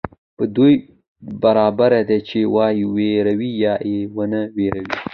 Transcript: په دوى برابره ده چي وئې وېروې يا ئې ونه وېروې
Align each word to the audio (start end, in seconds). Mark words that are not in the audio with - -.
په 0.37 0.43
دوى 0.55 0.73
برابره 1.41 1.99
ده 2.09 2.17
چي 2.27 2.39
وئې 2.53 2.83
وېروې 2.95 3.51
يا 3.63 3.73
ئې 3.85 3.97
ونه 4.15 4.41
وېروې 4.55 4.87